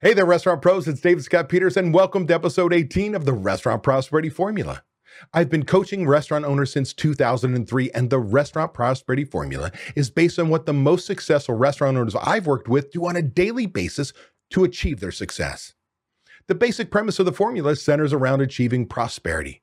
[0.00, 0.86] Hey there, restaurant pros.
[0.86, 1.90] It's David Scott Peterson.
[1.90, 4.84] welcome to episode 18 of the Restaurant Prosperity Formula.
[5.34, 10.50] I've been coaching restaurant owners since 2003, and the Restaurant Prosperity Formula is based on
[10.50, 14.12] what the most successful restaurant owners I've worked with do on a daily basis
[14.50, 15.74] to achieve their success.
[16.46, 19.62] The basic premise of the formula centers around achieving prosperity,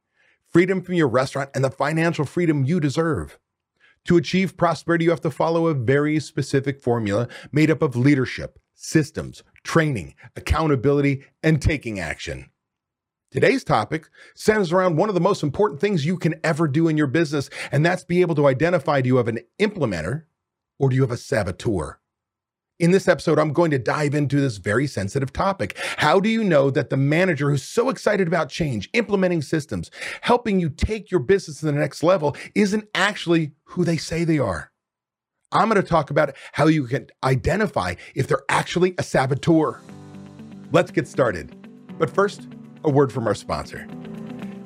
[0.50, 3.40] freedom from your restaurant, and the financial freedom you deserve.
[4.04, 8.60] To achieve prosperity, you have to follow a very specific formula made up of leadership,
[8.74, 9.42] systems,
[9.76, 12.50] training, accountability, and taking action.
[13.30, 16.96] Today's topic centers around one of the most important things you can ever do in
[16.96, 20.24] your business, and that's be able to identify do you have an implementer
[20.80, 22.00] or do you have a saboteur?
[22.80, 25.78] In this episode, I'm going to dive into this very sensitive topic.
[25.98, 30.58] How do you know that the manager who's so excited about change, implementing systems, helping
[30.58, 34.72] you take your business to the next level, isn't actually who they say they are?
[35.52, 39.80] I'm going to talk about how you can identify if they're actually a saboteur.
[40.72, 41.56] Let's get started.
[41.98, 42.48] But first,
[42.84, 43.88] a word from our sponsor.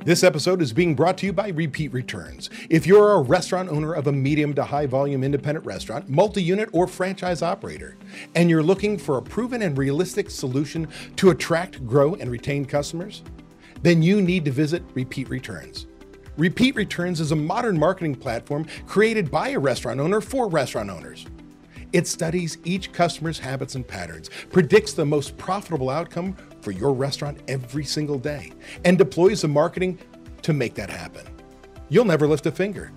[0.06, 2.50] This episode is being brought to you by Repeat Returns.
[2.70, 6.70] If you're a restaurant owner of a medium to high volume independent restaurant, multi unit,
[6.72, 7.98] or franchise operator,
[8.34, 13.24] and you're looking for a proven and realistic solution to attract, grow, and retain customers,
[13.84, 15.89] then you need to visit Repeat Returns.
[16.40, 21.26] Repeat Returns is a modern marketing platform created by a restaurant owner for restaurant owners.
[21.92, 27.40] It studies each customer's habits and patterns, predicts the most profitable outcome for your restaurant
[27.50, 28.54] every single day,
[28.86, 30.00] and deploys the marketing
[30.44, 31.28] to make that happen.
[31.90, 32.94] You'll never lift a finger.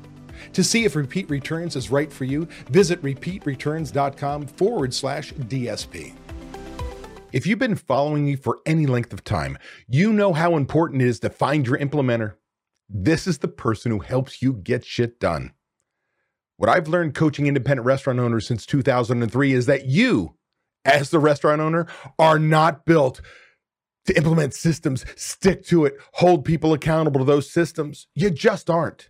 [0.52, 6.14] To see if Repeat Returns is right for you, visit repeatreturns.com forward slash DSP.
[7.32, 11.08] If you've been following me for any length of time, you know how important it
[11.08, 12.34] is to find your implementer.
[12.94, 15.54] This is the person who helps you get shit done.
[16.58, 20.36] What I've learned coaching independent restaurant owners since 2003 is that you,
[20.84, 21.86] as the restaurant owner,
[22.18, 23.22] are not built
[24.04, 28.08] to implement systems, stick to it, hold people accountable to those systems.
[28.14, 29.08] You just aren't.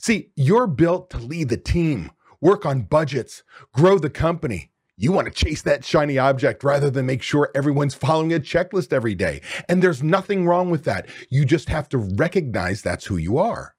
[0.00, 2.10] See, you're built to lead the team,
[2.40, 3.42] work on budgets,
[3.74, 4.70] grow the company.
[5.00, 8.92] You want to chase that shiny object rather than make sure everyone's following a checklist
[8.92, 9.42] every day.
[9.68, 11.08] And there's nothing wrong with that.
[11.30, 13.76] You just have to recognize that's who you are.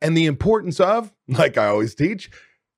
[0.00, 2.30] And the importance of, like I always teach,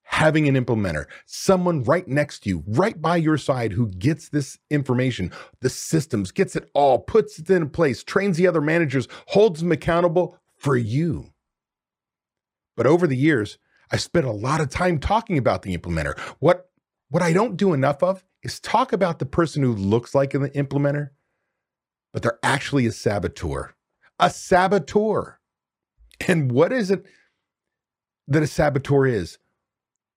[0.02, 4.58] having an implementer, someone right next to you, right by your side who gets this
[4.68, 9.60] information, the systems, gets it all, puts it in place, trains the other managers, holds
[9.60, 11.30] them accountable for you.
[12.76, 13.58] But over the years,
[13.92, 16.18] I spent a lot of time talking about the implementer.
[16.40, 16.69] What
[17.10, 20.48] what I don't do enough of is talk about the person who looks like an
[20.50, 21.10] implementer,
[22.12, 23.74] but they're actually a saboteur.
[24.18, 25.38] A saboteur.
[26.26, 27.04] And what is it
[28.28, 29.38] that a saboteur is?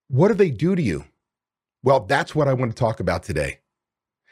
[0.07, 1.05] What do they do to you?
[1.83, 3.59] Well, that's what I want to talk about today.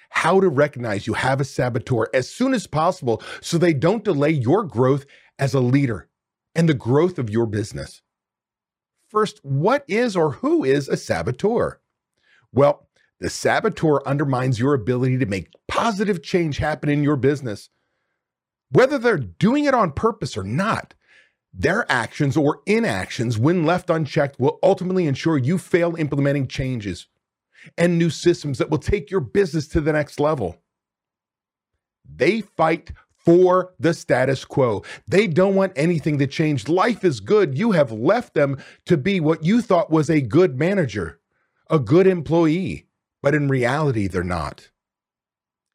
[0.09, 4.29] How to recognize you have a saboteur as soon as possible so they don't delay
[4.29, 5.05] your growth
[5.39, 6.07] as a leader
[6.53, 8.01] and the growth of your business.
[9.09, 11.80] First, what is or who is a saboteur?
[12.53, 12.87] Well,
[13.19, 17.69] the saboteur undermines your ability to make positive change happen in your business.
[18.71, 20.93] Whether they're doing it on purpose or not,
[21.53, 27.07] their actions or inactions, when left unchecked, will ultimately ensure you fail implementing changes
[27.77, 30.57] and new systems that will take your business to the next level.
[32.03, 34.83] They fight for the status quo.
[35.07, 36.67] They don't want anything to change.
[36.67, 37.57] Life is good.
[37.57, 41.20] You have left them to be what you thought was a good manager
[41.71, 42.85] a good employee,
[43.23, 44.69] but in reality, they're not.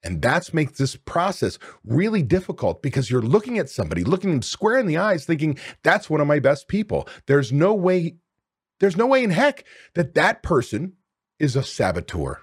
[0.05, 4.79] And that's makes this process really difficult because you're looking at somebody, looking them square
[4.79, 7.09] in the eyes, thinking, that's one of my best people.
[7.27, 8.17] There's no way,
[8.79, 9.65] there's no way in heck
[9.95, 10.93] that that person
[11.41, 12.43] is a saboteur.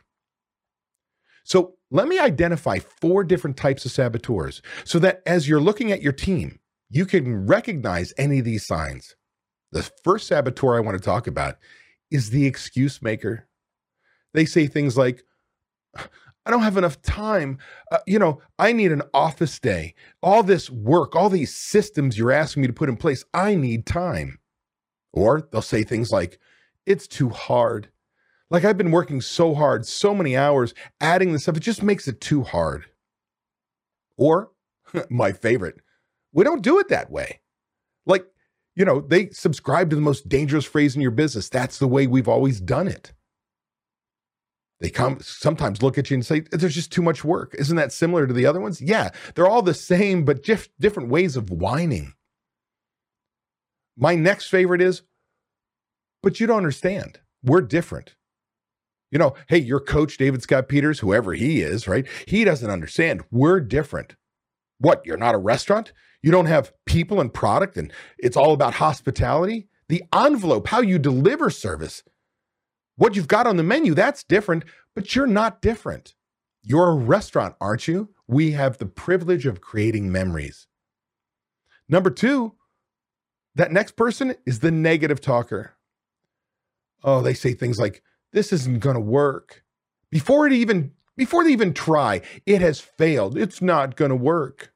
[1.45, 6.01] So let me identify four different types of saboteurs so that as you're looking at
[6.01, 6.59] your team,
[6.89, 9.15] you can recognize any of these signs.
[9.71, 11.57] The first saboteur I want to talk about
[12.13, 13.47] is the excuse maker.
[14.33, 15.23] They say things like,
[16.45, 17.57] I don't have enough time.
[17.91, 19.95] Uh, you know, I need an office day.
[20.21, 23.85] All this work, all these systems you're asking me to put in place, I need
[23.85, 24.39] time.
[25.11, 26.39] Or they'll say things like,
[26.85, 27.89] it's too hard.
[28.49, 32.07] Like I've been working so hard, so many hours, adding this stuff, it just makes
[32.07, 32.85] it too hard.
[34.17, 34.51] Or
[35.09, 35.77] my favorite,
[36.31, 37.39] we don't do it that way.
[38.05, 38.27] Like
[38.75, 41.49] you know, they subscribe to the most dangerous phrase in your business.
[41.49, 43.13] That's the way we've always done it.
[44.79, 47.55] They come sometimes look at you and say, there's just too much work.
[47.57, 48.81] Isn't that similar to the other ones?
[48.81, 52.13] Yeah, they're all the same, but just different ways of whining.
[53.95, 55.03] My next favorite is,
[56.21, 57.19] but you don't understand.
[57.43, 58.15] We're different.
[59.11, 62.07] You know, hey, your coach, David Scott Peters, whoever he is, right?
[62.27, 63.21] He doesn't understand.
[63.29, 64.15] We're different.
[64.79, 65.05] What?
[65.05, 65.93] You're not a restaurant?
[66.23, 69.67] You don't have people and product and it's all about hospitality?
[69.89, 72.01] The envelope, how you deliver service,
[72.95, 74.63] what you've got on the menu, that's different,
[74.95, 76.15] but you're not different.
[76.63, 78.09] You're a restaurant, aren't you?
[78.27, 80.67] We have the privilege of creating memories.
[81.89, 82.53] Number two,
[83.55, 85.73] that next person is the negative talker.
[87.03, 89.63] Oh, they say things like, this isn't going to work.
[90.09, 93.37] Before it even before they even try, it has failed.
[93.37, 94.72] It's not going to work.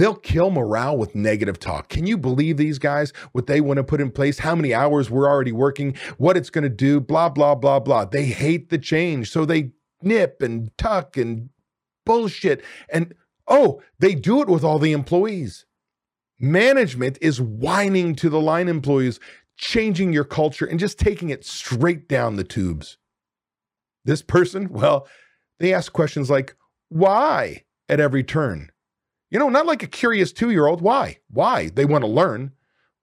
[0.00, 1.90] They'll kill morale with negative talk.
[1.90, 3.12] Can you believe these guys?
[3.32, 6.48] What they want to put in place, how many hours we're already working, what it's
[6.48, 8.06] going to do, blah, blah, blah, blah.
[8.06, 9.30] They hate the change.
[9.30, 11.50] So they nip and tuck and
[12.06, 12.64] bullshit.
[12.88, 13.14] And
[13.46, 15.66] oh, they do it with all the employees.
[16.38, 19.20] Management is whining to the line employees,
[19.58, 22.96] changing your culture and just taking it straight down the tubes.
[24.06, 25.06] This person, well,
[25.58, 26.56] they ask questions like,
[26.88, 28.69] why at every turn?
[29.30, 30.80] You know, not like a curious two year old.
[30.80, 31.18] Why?
[31.30, 31.68] Why?
[31.68, 32.52] They want to learn.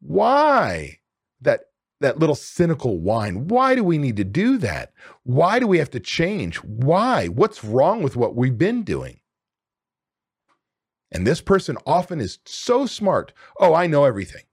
[0.01, 0.99] Why?
[1.41, 1.61] That
[1.99, 3.47] that little cynical whine.
[3.47, 4.93] Why do we need to do that?
[5.23, 6.57] Why do we have to change?
[6.57, 7.27] Why?
[7.27, 9.19] What's wrong with what we've been doing?
[11.11, 13.33] And this person often is so smart.
[13.59, 14.43] Oh, I know everything.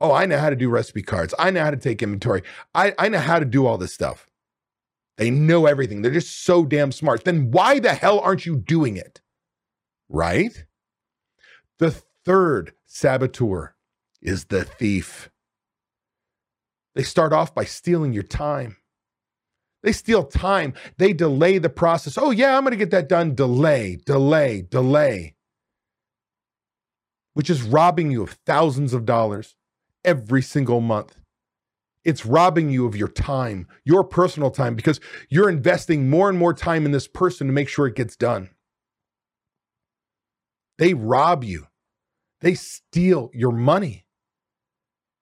[0.00, 1.34] Oh, I know how to do recipe cards.
[1.38, 2.42] I know how to take inventory.
[2.74, 4.26] I, I know how to do all this stuff.
[5.18, 6.00] They know everything.
[6.00, 7.24] They're just so damn smart.
[7.24, 9.20] Then why the hell aren't you doing it?
[10.08, 10.64] Right?
[11.80, 13.74] The third saboteur
[14.20, 15.30] is the thief.
[16.94, 18.76] They start off by stealing your time.
[19.82, 20.74] They steal time.
[20.98, 22.18] They delay the process.
[22.18, 23.34] Oh, yeah, I'm going to get that done.
[23.34, 25.36] Delay, delay, delay,
[27.32, 29.56] which is robbing you of thousands of dollars
[30.04, 31.16] every single month.
[32.04, 35.00] It's robbing you of your time, your personal time, because
[35.30, 38.50] you're investing more and more time in this person to make sure it gets done.
[40.76, 41.66] They rob you,
[42.40, 44.06] they steal your money.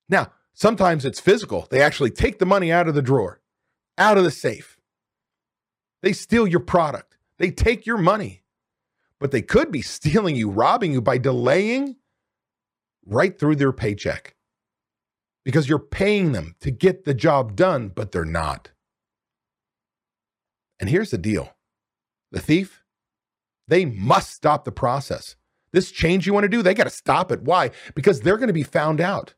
[0.09, 1.67] Now, sometimes it's physical.
[1.71, 3.41] They actually take the money out of the drawer,
[3.97, 4.79] out of the safe.
[6.03, 8.43] They steal your product, they take your money,
[9.19, 11.97] but they could be stealing you, robbing you by delaying
[13.05, 14.37] right through their paycheck
[15.45, 18.71] because you're paying them to get the job done, but they're not.
[20.79, 21.57] And here's the deal
[22.31, 22.85] the thief,
[23.67, 25.37] they must stop the process.
[25.79, 27.43] This change you want to do, they got to stop it.
[27.45, 27.71] Why?
[27.95, 29.35] Because they're going to be found out.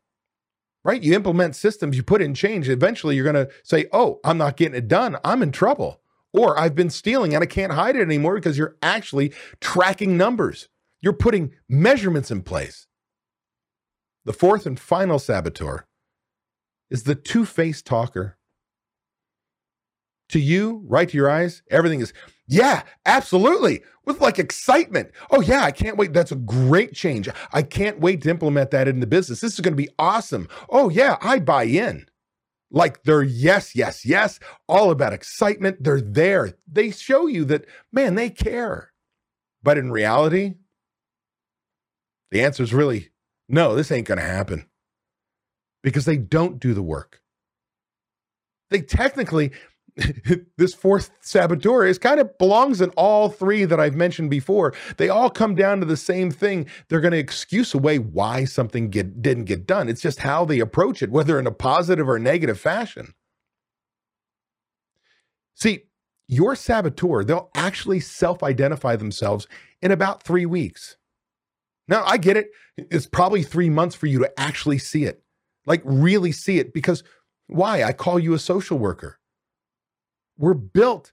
[0.83, 1.03] Right?
[1.03, 4.57] You implement systems, you put in change, eventually you're going to say, "Oh, I'm not
[4.57, 5.17] getting it done.
[5.23, 6.01] I'm in trouble."
[6.33, 10.67] Or I've been stealing and I can't hide it anymore because you're actually tracking numbers.
[10.99, 12.87] You're putting measurements in place.
[14.25, 15.85] The fourth and final saboteur
[16.89, 18.39] is the two faced talker.
[20.29, 22.13] To you, right to your eyes, everything is,
[22.51, 25.11] yeah, absolutely, with like excitement.
[25.31, 26.11] Oh, yeah, I can't wait.
[26.11, 27.29] That's a great change.
[27.53, 29.39] I can't wait to implement that in the business.
[29.39, 30.49] This is going to be awesome.
[30.69, 32.07] Oh, yeah, I buy in.
[32.69, 35.83] Like they're yes, yes, yes, all about excitement.
[35.83, 36.53] They're there.
[36.69, 38.91] They show you that, man, they care.
[39.63, 40.55] But in reality,
[42.31, 43.11] the answer is really
[43.47, 44.67] no, this ain't going to happen
[45.83, 47.21] because they don't do the work.
[48.69, 49.51] They technically,
[50.57, 54.73] this fourth saboteur is kind of belongs in all three that I've mentioned before.
[54.97, 56.67] They all come down to the same thing.
[56.87, 59.89] They're going to excuse away why something get, didn't get done.
[59.89, 63.13] It's just how they approach it, whether in a positive or negative fashion.
[65.55, 65.83] See,
[66.27, 69.47] your saboteur, they'll actually self identify themselves
[69.81, 70.97] in about three weeks.
[71.87, 72.51] Now, I get it.
[72.77, 75.21] It's probably three months for you to actually see it.
[75.65, 77.03] Like, really see it because
[77.47, 77.83] why?
[77.83, 79.19] I call you a social worker.
[80.37, 81.11] We're built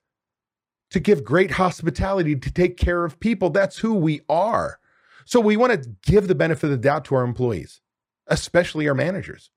[0.91, 3.51] to give great hospitality, to take care of people.
[3.51, 4.79] That's who we are.
[5.27, 7.81] So we want to give the benefit of the doubt to our employees,
[8.27, 9.51] especially our managers.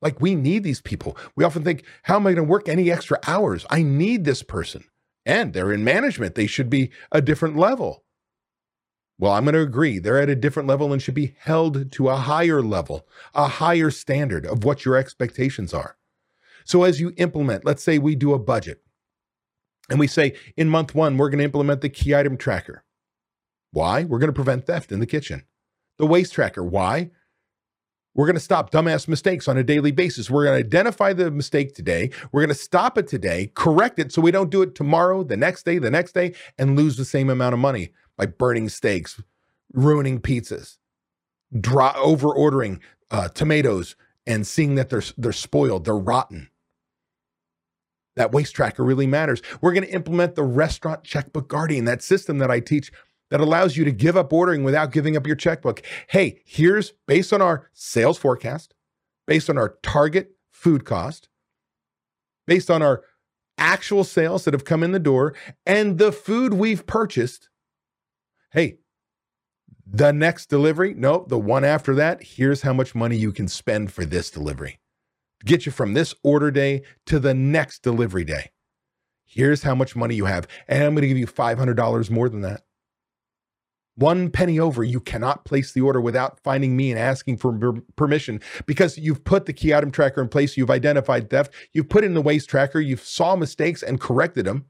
[0.00, 1.16] Like we need these people.
[1.36, 3.66] We often think, how am I going to work any extra hours?
[3.70, 4.84] I need this person.
[5.24, 6.34] And they're in management.
[6.34, 8.04] They should be a different level.
[9.18, 9.98] Well, I'm going to agree.
[10.00, 13.90] They're at a different level and should be held to a higher level, a higher
[13.90, 15.96] standard of what your expectations are.
[16.64, 18.82] So, as you implement, let's say we do a budget
[19.90, 22.84] and we say in month one, we're going to implement the key item tracker.
[23.72, 24.04] Why?
[24.04, 25.44] We're going to prevent theft in the kitchen.
[25.98, 26.62] The waste tracker.
[26.62, 27.10] Why?
[28.14, 30.30] We're going to stop dumbass mistakes on a daily basis.
[30.30, 32.10] We're going to identify the mistake today.
[32.30, 35.36] We're going to stop it today, correct it so we don't do it tomorrow, the
[35.36, 39.22] next day, the next day, and lose the same amount of money by burning steaks,
[39.72, 40.76] ruining pizzas,
[41.58, 43.96] dry, over ordering uh, tomatoes,
[44.26, 46.48] and seeing that they're they're spoiled, they're rotten.
[48.16, 49.42] That waste tracker really matters.
[49.60, 52.92] We're going to implement the restaurant checkbook guardian, that system that I teach
[53.30, 55.80] that allows you to give up ordering without giving up your checkbook.
[56.08, 58.74] Hey, here's based on our sales forecast,
[59.26, 61.30] based on our target food cost,
[62.46, 63.02] based on our
[63.56, 67.48] actual sales that have come in the door, and the food we've purchased.
[68.50, 68.76] Hey,
[69.86, 73.92] the next delivery, no, the one after that, here's how much money you can spend
[73.92, 74.78] for this delivery.
[75.44, 78.50] Get you from this order day to the next delivery day.
[79.24, 80.46] Here's how much money you have.
[80.68, 82.62] And I'm going to give you $500 more than that.
[83.94, 88.40] One penny over, you cannot place the order without finding me and asking for permission
[88.64, 92.14] because you've put the key item tracker in place, you've identified theft, you've put in
[92.14, 94.66] the waste tracker, you've saw mistakes and corrected them.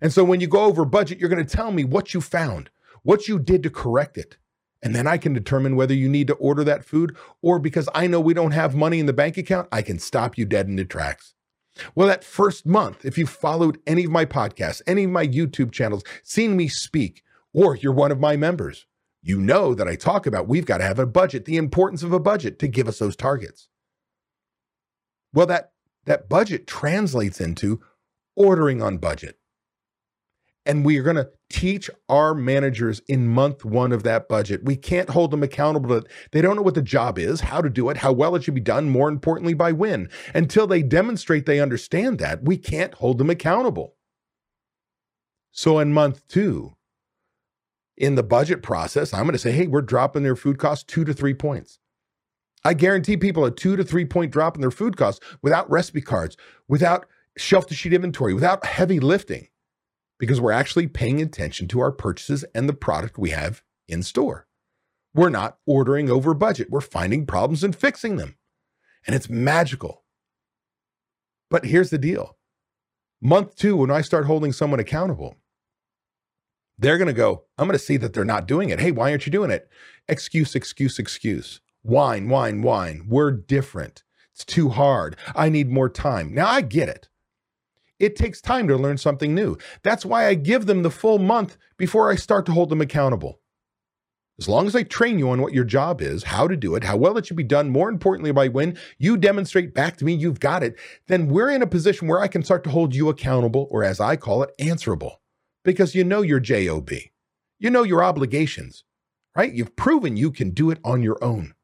[0.00, 2.70] And so when you go over budget, you're going to tell me what you found,
[3.02, 4.36] what you did to correct it.
[4.82, 8.06] And then I can determine whether you need to order that food or because I
[8.06, 10.76] know we don't have money in the bank account, I can stop you dead in
[10.76, 11.34] the tracks.
[11.94, 15.72] Well, that first month, if you followed any of my podcasts, any of my YouTube
[15.72, 18.86] channels, seen me speak, or you're one of my members,
[19.22, 22.12] you know that I talk about we've got to have a budget, the importance of
[22.12, 23.68] a budget to give us those targets.
[25.32, 25.72] Well, that,
[26.04, 27.80] that budget translates into
[28.36, 29.38] ordering on budget.
[30.64, 34.64] And we are going to teach our managers in month one of that budget.
[34.64, 37.70] We can't hold them accountable to They don't know what the job is, how to
[37.70, 40.08] do it, how well it should be done, more importantly, by when.
[40.34, 43.94] Until they demonstrate they understand that, we can't hold them accountable.
[45.52, 46.76] So in month two,
[47.96, 51.04] in the budget process, I'm going to say, hey, we're dropping their food costs two
[51.04, 51.78] to three points.
[52.64, 56.00] I guarantee people a two to three point drop in their food costs without recipe
[56.00, 56.36] cards,
[56.68, 57.06] without
[57.38, 59.48] shelf to sheet inventory, without heavy lifting,
[60.18, 64.46] because we're actually paying attention to our purchases and the product we have in store.
[65.14, 66.70] We're not ordering over budget.
[66.70, 68.36] We're finding problems and fixing them.
[69.06, 70.04] And it's magical.
[71.50, 72.36] But here's the deal
[73.20, 75.36] month two, when I start holding someone accountable,
[76.78, 78.80] they're going to go, I'm going to see that they're not doing it.
[78.80, 79.68] Hey, why aren't you doing it?
[80.08, 81.60] Excuse, excuse, excuse.
[81.82, 83.06] Whine, whine, whine.
[83.08, 84.02] We're different.
[84.34, 85.16] It's too hard.
[85.34, 86.34] I need more time.
[86.34, 87.08] Now I get it.
[87.98, 89.56] It takes time to learn something new.
[89.82, 93.40] That's why I give them the full month before I start to hold them accountable.
[94.38, 96.84] As long as I train you on what your job is, how to do it,
[96.84, 100.12] how well it should be done, more importantly, by when you demonstrate back to me
[100.12, 100.76] you've got it,
[101.06, 103.98] then we're in a position where I can start to hold you accountable, or as
[103.98, 105.22] I call it, answerable
[105.64, 106.90] because you know your JOB.
[107.58, 108.84] You know your obligations,
[109.34, 109.52] right?
[109.52, 111.54] You've proven you can do it on your own.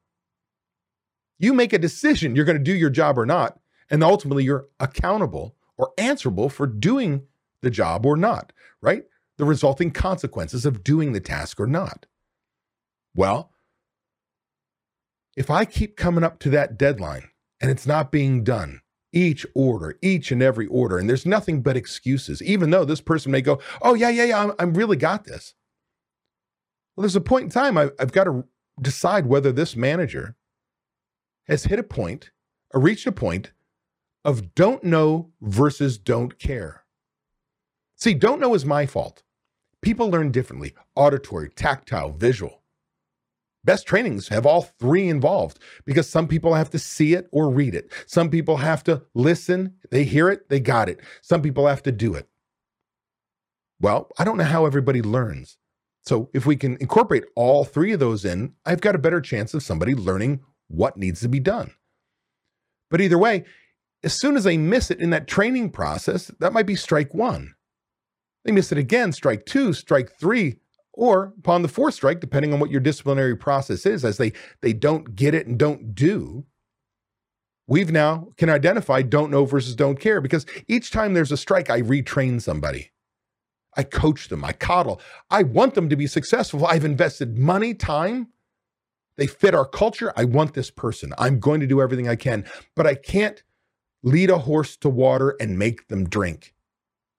[1.38, 3.58] You make a decision you're going to do your job or not,
[3.90, 7.26] and ultimately you're accountable or answerable for doing
[7.60, 9.02] the job or not, right?
[9.38, 12.06] The resulting consequences of doing the task or not.
[13.16, 13.50] Well,
[15.36, 18.80] if I keep coming up to that deadline and it's not being done,
[19.12, 20.98] each order, each and every order.
[20.98, 24.40] And there's nothing but excuses, even though this person may go, Oh, yeah, yeah, yeah,
[24.40, 25.54] I'm, I'm really got this.
[26.94, 28.44] Well, there's a point in time I, I've got to
[28.80, 30.36] decide whether this manager
[31.48, 32.30] has hit a point
[32.72, 33.50] or reached a point
[34.24, 36.84] of don't know versus don't care.
[37.96, 39.22] See, don't know is my fault.
[39.80, 42.62] People learn differently auditory, tactile, visual.
[43.64, 47.74] Best trainings have all three involved because some people have to see it or read
[47.74, 47.92] it.
[48.06, 51.00] Some people have to listen, they hear it, they got it.
[51.20, 52.28] Some people have to do it.
[53.80, 55.58] Well, I don't know how everybody learns.
[56.04, 59.54] So if we can incorporate all three of those in, I've got a better chance
[59.54, 61.72] of somebody learning what needs to be done.
[62.90, 63.44] But either way,
[64.04, 67.54] as soon as they miss it in that training process, that might be strike one.
[68.44, 70.56] They miss it again, strike two, strike three,
[70.92, 74.72] or upon the fourth strike, depending on what your disciplinary process is, as they they
[74.72, 76.44] don't get it and don't do,
[77.66, 81.70] we've now can identify don't know versus don't care because each time there's a strike,
[81.70, 82.90] I retrain somebody.
[83.74, 85.00] I coach them, I coddle.
[85.30, 86.66] I want them to be successful.
[86.66, 88.28] I've invested money, time.
[89.16, 90.12] They fit our culture.
[90.16, 91.14] I want this person.
[91.16, 92.44] I'm going to do everything I can,
[92.76, 93.42] but I can't
[94.02, 96.54] lead a horse to water and make them drink.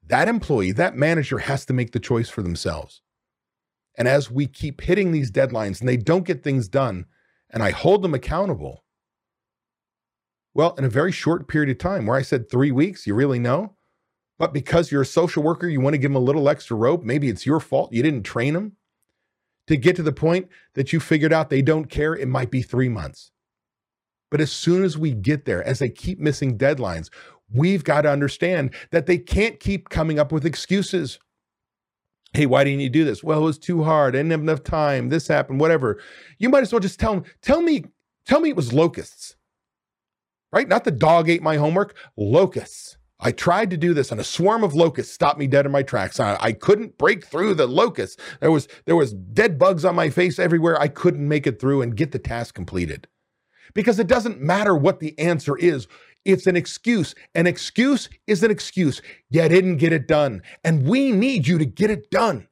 [0.08, 3.02] That employee, that manager has to make the choice for themselves.
[3.98, 7.06] And as we keep hitting these deadlines and they don't get things done,
[7.50, 8.84] and I hold them accountable,
[10.54, 13.40] well, in a very short period of time, where I said three weeks, you really
[13.40, 13.76] know?
[14.38, 17.04] But because you're a social worker, you want to give them a little extra rope.
[17.04, 17.94] Maybe it's your fault.
[17.94, 18.74] You didn't train them
[19.68, 22.16] to get to the point that you figured out they don't care.
[22.16, 23.32] It might be three months.
[24.34, 27.12] But as soon as we get there, as they keep missing deadlines,
[27.54, 31.20] we've got to understand that they can't keep coming up with excuses.
[32.34, 33.24] Hey, why didn't you do this?
[33.24, 34.16] Well, it was too hard.
[34.16, 35.10] I didn't have enough time.
[35.10, 36.00] This happened, whatever.
[36.40, 37.86] You might as well just tell them, tell me,
[38.26, 39.36] tell me it was locusts.
[40.52, 40.68] Right?
[40.68, 42.98] Not the dog ate my homework, locusts.
[43.20, 45.84] I tried to do this and a swarm of locusts stopped me dead in my
[45.84, 46.20] tracks.
[46.20, 48.18] I, I, couldn't break through the locusts.
[48.42, 50.82] There was there was dead bugs on my face everywhere.
[50.82, 53.08] I couldn't make it through and get the task completed.
[53.74, 55.88] Because it doesn't matter what the answer is.
[56.26, 57.16] It's an excuse.
[57.36, 59.02] An excuse is an excuse.
[59.30, 60.42] You didn't get it done.
[60.64, 62.48] And we need you to get it done.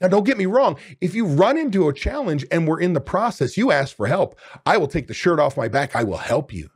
[0.00, 0.76] Now, don't get me wrong.
[1.00, 4.38] If you run into a challenge and we're in the process, you ask for help.
[4.66, 5.96] I will take the shirt off my back.
[5.96, 6.68] I will help you.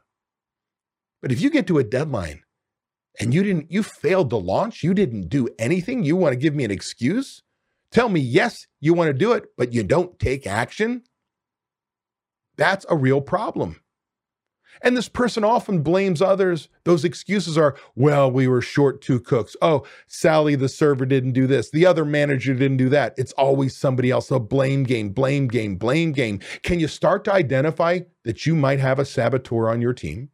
[1.21, 2.43] But if you get to a deadline
[3.19, 6.55] and you didn't, you failed to launch, you didn't do anything, you want to give
[6.55, 7.43] me an excuse?
[7.93, 11.03] Tell me, yes, you want to do it, but you don't take action?
[12.57, 13.81] That's a real problem.
[14.83, 16.69] And this person often blames others.
[16.85, 19.55] Those excuses are, well, we were short two cooks.
[19.61, 21.71] Oh, Sally, the server, didn't do this.
[21.71, 23.15] The other manager didn't do that.
[23.19, 24.31] It's always somebody else.
[24.31, 26.41] A blame game, blame game, blame game.
[26.63, 30.31] Can you start to identify that you might have a saboteur on your team,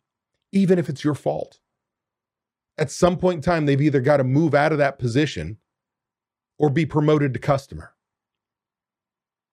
[0.52, 1.58] even if it's your fault?
[2.78, 5.56] At some point in time, they've either got to move out of that position
[6.58, 7.94] or be promoted to customer.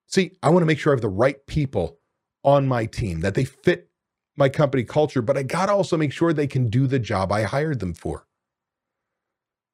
[0.08, 1.98] See, I want to make sure I have the right people
[2.44, 3.90] on my team, that they fit
[4.36, 7.32] my company culture, but I got to also make sure they can do the job
[7.32, 8.28] I hired them for.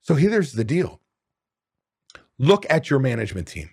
[0.01, 1.01] So here's the deal
[2.37, 3.69] look at your management team,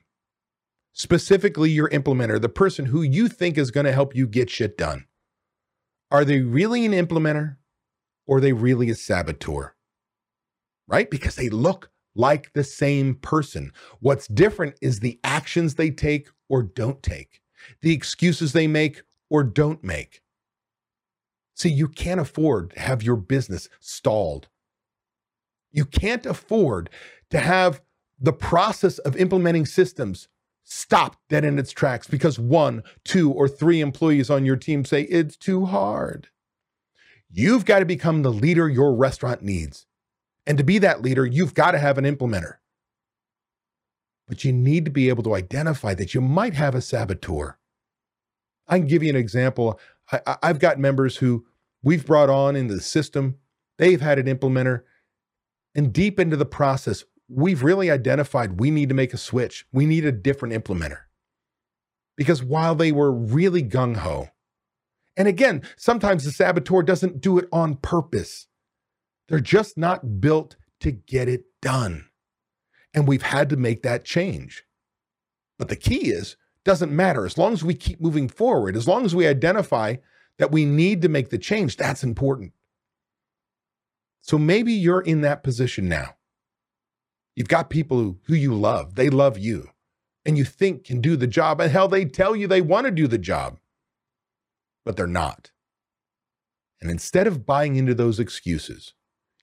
[0.92, 4.76] specifically your implementer, the person who you think is going to help you get shit
[4.76, 5.06] done.
[6.10, 7.56] Are they really an implementer
[8.26, 9.74] or are they really a saboteur?
[10.88, 11.10] Right?
[11.10, 13.72] Because they look like the same person.
[14.00, 17.40] What's different is the actions they take or don't take,
[17.80, 20.22] the excuses they make or don't make.
[21.54, 24.48] See, you can't afford to have your business stalled.
[25.72, 26.90] You can't afford
[27.30, 27.80] to have
[28.18, 30.28] the process of implementing systems
[30.64, 35.02] stop dead in its tracks because one, two, or three employees on your team say
[35.02, 36.28] it's too hard.
[37.30, 39.86] You've got to become the leader your restaurant needs.
[40.46, 42.54] And to be that leader, you've got to have an implementer.
[44.28, 47.58] But you need to be able to identify that you might have a saboteur.
[48.66, 49.78] I can give you an example.
[50.10, 51.46] I, have got members who
[51.82, 53.36] we've brought on into the system,
[53.78, 54.82] they've had an implementer,
[55.74, 59.66] and deep into the process, we've really identified we need to make a switch.
[59.72, 61.00] We need a different implementer.
[62.16, 64.30] Because while they were really gung ho,
[65.16, 68.46] and again, sometimes the saboteur doesn't do it on purpose,
[69.28, 72.06] they're just not built to get it done.
[72.96, 74.64] And we've had to make that change.
[75.58, 77.24] But the key is doesn't matter.
[77.24, 79.96] As long as we keep moving forward, as long as we identify
[80.38, 82.52] that we need to make the change, that's important.
[84.20, 86.16] So maybe you're in that position now.
[87.36, 89.70] You've got people who, who you love, they love you,
[90.24, 91.60] and you think can do the job.
[91.60, 93.58] And hell, they tell you they want to do the job,
[94.84, 95.52] but they're not.
[96.80, 98.94] And instead of buying into those excuses,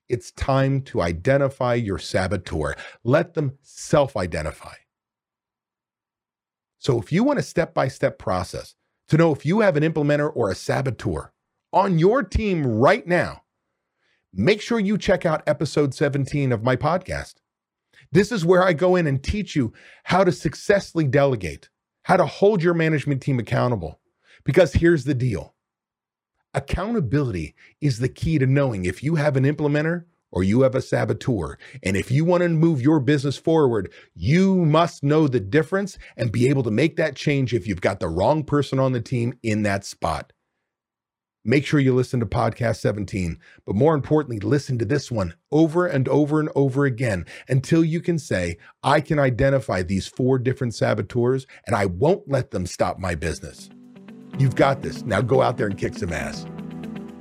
[0.10, 2.76] it's time to identify your saboteur.
[3.04, 4.76] Let them self identify.
[6.78, 8.76] So if you want a step by step process
[9.08, 11.32] to know if you have an implementer or a saboteur
[11.72, 13.44] on your team right now,
[14.34, 17.36] make sure you check out episode 17 of my podcast.
[18.12, 21.70] This is where I go in and teach you how to successfully delegate,
[22.04, 24.00] how to hold your management team accountable.
[24.44, 25.53] Because here's the deal
[26.54, 30.82] accountability is the key to knowing if you have an implementer or you have a
[30.82, 31.58] saboteur.
[31.84, 36.32] And if you want to move your business forward, you must know the difference and
[36.32, 39.36] be able to make that change if you've got the wrong person on the team
[39.44, 40.34] in that spot.
[41.46, 45.86] Make sure you listen to podcast 17, but more importantly, listen to this one over
[45.86, 50.74] and over and over again until you can say, I can identify these four different
[50.74, 53.70] saboteurs and I won't let them stop my business.
[54.40, 55.04] You've got this.
[55.04, 56.46] Now go out there and kick some ass.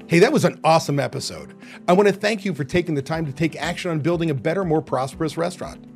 [0.07, 1.55] Hey, that was an awesome episode.
[1.89, 4.35] I want to thank you for taking the time to take action on building a
[4.35, 5.87] better, more prosperous restaurant.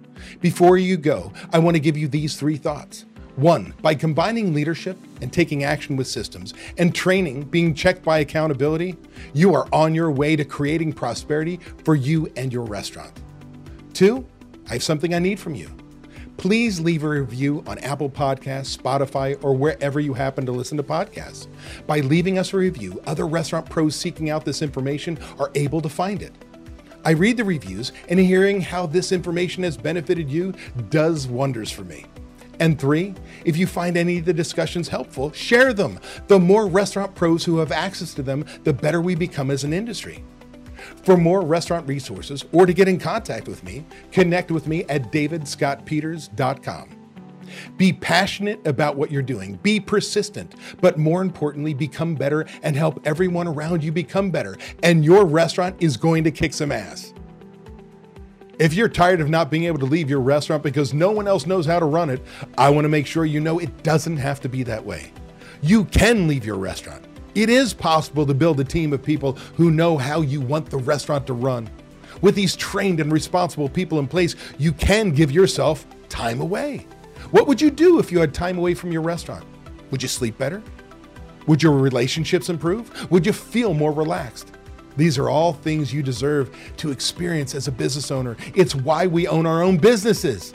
[0.40, 3.04] Before you go, I want to give you these three thoughts.
[3.36, 8.96] One, by combining leadership and taking action with systems and training being checked by accountability,
[9.34, 13.12] you are on your way to creating prosperity for you and your restaurant.
[13.92, 14.26] Two,
[14.68, 15.70] I have something I need from you
[16.36, 20.82] please leave a review on Apple Podcasts, Spotify, or wherever you happen to listen to
[20.82, 21.46] podcasts.
[21.86, 25.88] By leaving us a review, other restaurant pros seeking out this information are able to
[25.88, 26.32] find it.
[27.04, 30.54] I read the reviews, and hearing how this information has benefited you
[30.90, 32.04] does wonders for me.
[32.58, 36.00] And three, if you find any of the discussions helpful, share them.
[36.26, 39.72] The more restaurant pros who have access to them, the better we become as an
[39.72, 40.24] industry.
[41.02, 45.12] For more restaurant resources or to get in contact with me, connect with me at
[45.12, 46.96] davidscottpeters.com.
[47.76, 53.00] Be passionate about what you're doing, be persistent, but more importantly, become better and help
[53.06, 54.56] everyone around you become better.
[54.82, 57.12] And your restaurant is going to kick some ass.
[58.58, 61.46] If you're tired of not being able to leave your restaurant because no one else
[61.46, 62.22] knows how to run it,
[62.56, 65.12] I want to make sure you know it doesn't have to be that way.
[65.60, 67.05] You can leave your restaurant.
[67.36, 70.78] It is possible to build a team of people who know how you want the
[70.78, 71.68] restaurant to run.
[72.22, 76.86] With these trained and responsible people in place, you can give yourself time away.
[77.32, 79.44] What would you do if you had time away from your restaurant?
[79.90, 80.62] Would you sleep better?
[81.46, 83.10] Would your relationships improve?
[83.10, 84.52] Would you feel more relaxed?
[84.96, 88.38] These are all things you deserve to experience as a business owner.
[88.54, 90.54] It's why we own our own businesses.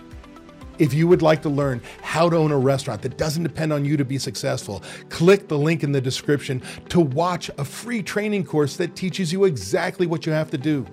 [0.81, 3.85] If you would like to learn how to own a restaurant that doesn't depend on
[3.85, 8.45] you to be successful, click the link in the description to watch a free training
[8.45, 10.87] course that teaches you exactly what you have to do.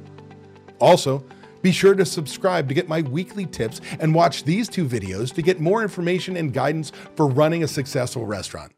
[0.79, 1.25] Also,
[1.63, 5.41] be sure to subscribe to get my weekly tips and watch these two videos to
[5.41, 8.78] get more information and guidance for running a successful restaurant.